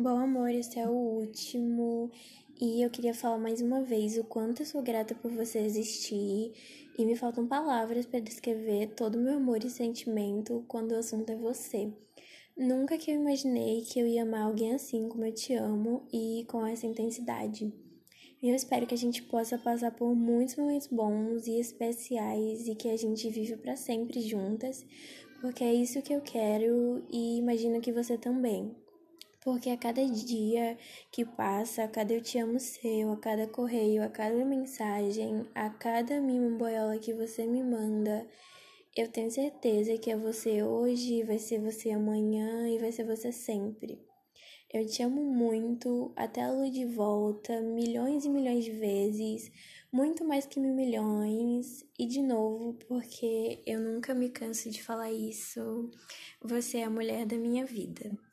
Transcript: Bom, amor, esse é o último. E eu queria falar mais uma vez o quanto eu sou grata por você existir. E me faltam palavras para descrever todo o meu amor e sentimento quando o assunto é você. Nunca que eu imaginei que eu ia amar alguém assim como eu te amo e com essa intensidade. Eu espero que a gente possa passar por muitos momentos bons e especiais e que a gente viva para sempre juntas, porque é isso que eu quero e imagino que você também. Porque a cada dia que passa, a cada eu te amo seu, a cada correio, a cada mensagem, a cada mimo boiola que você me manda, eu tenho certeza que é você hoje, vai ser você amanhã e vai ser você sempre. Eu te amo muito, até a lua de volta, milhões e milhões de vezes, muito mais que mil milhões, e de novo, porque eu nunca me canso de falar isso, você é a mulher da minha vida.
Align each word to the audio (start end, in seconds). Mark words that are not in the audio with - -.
Bom, 0.00 0.16
amor, 0.16 0.48
esse 0.50 0.78
é 0.78 0.88
o 0.88 0.92
último. 0.92 2.08
E 2.60 2.84
eu 2.84 2.88
queria 2.88 3.12
falar 3.12 3.36
mais 3.36 3.60
uma 3.60 3.82
vez 3.82 4.16
o 4.16 4.22
quanto 4.22 4.62
eu 4.62 4.66
sou 4.66 4.80
grata 4.80 5.12
por 5.12 5.28
você 5.32 5.58
existir. 5.58 6.52
E 6.96 7.04
me 7.04 7.16
faltam 7.16 7.48
palavras 7.48 8.06
para 8.06 8.20
descrever 8.20 8.94
todo 8.94 9.16
o 9.16 9.20
meu 9.20 9.38
amor 9.38 9.64
e 9.64 9.68
sentimento 9.68 10.64
quando 10.68 10.92
o 10.92 10.98
assunto 10.98 11.30
é 11.30 11.34
você. 11.34 11.92
Nunca 12.56 12.96
que 12.96 13.10
eu 13.10 13.16
imaginei 13.16 13.80
que 13.80 13.98
eu 13.98 14.06
ia 14.06 14.22
amar 14.22 14.42
alguém 14.42 14.72
assim 14.72 15.08
como 15.08 15.24
eu 15.24 15.34
te 15.34 15.54
amo 15.54 16.06
e 16.12 16.46
com 16.46 16.64
essa 16.64 16.86
intensidade. 16.86 17.74
Eu 18.40 18.54
espero 18.54 18.86
que 18.86 18.94
a 18.94 18.98
gente 18.98 19.24
possa 19.24 19.58
passar 19.58 19.90
por 19.90 20.14
muitos 20.14 20.54
momentos 20.54 20.86
bons 20.86 21.48
e 21.48 21.58
especiais 21.58 22.68
e 22.68 22.76
que 22.76 22.88
a 22.88 22.96
gente 22.96 23.28
viva 23.30 23.56
para 23.56 23.74
sempre 23.74 24.20
juntas, 24.20 24.86
porque 25.40 25.64
é 25.64 25.74
isso 25.74 26.00
que 26.02 26.14
eu 26.14 26.20
quero 26.20 27.04
e 27.10 27.38
imagino 27.38 27.80
que 27.80 27.90
você 27.90 28.16
também. 28.16 28.76
Porque 29.48 29.70
a 29.70 29.78
cada 29.78 30.04
dia 30.04 30.76
que 31.10 31.24
passa, 31.24 31.84
a 31.84 31.88
cada 31.88 32.12
eu 32.12 32.20
te 32.20 32.38
amo 32.38 32.60
seu, 32.60 33.12
a 33.12 33.16
cada 33.16 33.46
correio, 33.46 34.04
a 34.04 34.08
cada 34.10 34.44
mensagem, 34.44 35.46
a 35.54 35.70
cada 35.70 36.20
mimo 36.20 36.58
boiola 36.58 36.98
que 36.98 37.14
você 37.14 37.46
me 37.46 37.64
manda, 37.64 38.28
eu 38.94 39.08
tenho 39.08 39.30
certeza 39.30 39.96
que 39.96 40.10
é 40.10 40.16
você 40.18 40.62
hoje, 40.62 41.22
vai 41.22 41.38
ser 41.38 41.62
você 41.62 41.92
amanhã 41.92 42.68
e 42.68 42.76
vai 42.78 42.92
ser 42.92 43.04
você 43.04 43.32
sempre. 43.32 43.98
Eu 44.70 44.86
te 44.86 45.02
amo 45.02 45.24
muito, 45.24 46.12
até 46.14 46.42
a 46.42 46.52
lua 46.52 46.70
de 46.70 46.84
volta, 46.84 47.58
milhões 47.62 48.26
e 48.26 48.28
milhões 48.28 48.66
de 48.66 48.72
vezes, 48.72 49.50
muito 49.90 50.26
mais 50.26 50.44
que 50.44 50.60
mil 50.60 50.74
milhões, 50.74 51.86
e 51.98 52.04
de 52.04 52.20
novo, 52.20 52.74
porque 52.86 53.62
eu 53.64 53.80
nunca 53.80 54.14
me 54.14 54.28
canso 54.28 54.68
de 54.68 54.82
falar 54.82 55.10
isso, 55.10 55.90
você 56.42 56.80
é 56.80 56.84
a 56.84 56.90
mulher 56.90 57.24
da 57.24 57.38
minha 57.38 57.64
vida. 57.64 58.27